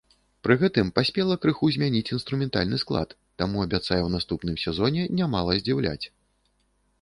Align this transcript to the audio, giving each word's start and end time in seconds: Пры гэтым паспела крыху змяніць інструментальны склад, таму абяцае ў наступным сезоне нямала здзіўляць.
Пры 0.45 0.55
гэтым 0.61 0.87
паспела 0.97 1.35
крыху 1.43 1.69
змяніць 1.75 2.13
інструментальны 2.17 2.79
склад, 2.85 3.13
таму 3.43 3.57
абяцае 3.67 3.99
ў 3.99 4.09
наступным 4.15 4.55
сезоне 4.65 5.01
нямала 5.21 5.51
здзіўляць. 5.61 6.01